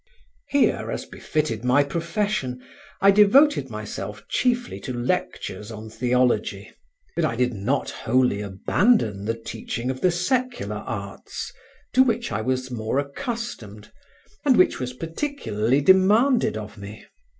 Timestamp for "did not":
7.35-7.91